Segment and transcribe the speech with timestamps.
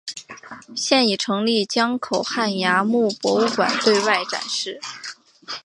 [0.75, 4.79] 现已成立江口汉崖墓博物馆对外展示。